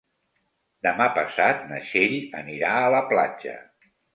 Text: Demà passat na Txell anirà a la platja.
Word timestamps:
Demà 0.87 1.07
passat 1.17 1.61
na 1.73 1.81
Txell 1.83 2.17
anirà 2.43 2.73
a 2.81 2.91
la 2.99 3.07
platja. 3.13 3.57